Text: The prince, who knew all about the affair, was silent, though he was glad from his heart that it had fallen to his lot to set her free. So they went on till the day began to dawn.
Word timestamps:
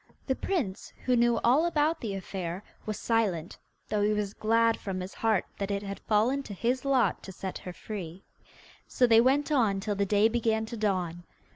The 0.25 0.33
prince, 0.35 0.91
who 1.05 1.15
knew 1.15 1.37
all 1.43 1.63
about 1.67 2.01
the 2.01 2.15
affair, 2.15 2.63
was 2.87 2.97
silent, 2.97 3.59
though 3.89 4.01
he 4.01 4.13
was 4.13 4.33
glad 4.33 4.79
from 4.79 4.99
his 4.99 5.13
heart 5.13 5.45
that 5.59 5.69
it 5.69 5.83
had 5.83 5.99
fallen 5.99 6.41
to 6.41 6.55
his 6.55 6.83
lot 6.85 7.21
to 7.21 7.31
set 7.31 7.59
her 7.59 7.71
free. 7.71 8.23
So 8.87 9.05
they 9.05 9.21
went 9.21 9.51
on 9.51 9.79
till 9.79 9.93
the 9.93 10.07
day 10.07 10.27
began 10.27 10.65
to 10.65 10.75
dawn. 10.75 11.23